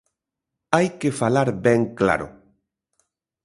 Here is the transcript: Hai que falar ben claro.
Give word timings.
Hai 0.75 0.87
que 0.99 1.09
falar 1.21 1.49
ben 1.65 1.81
claro. 1.99 2.27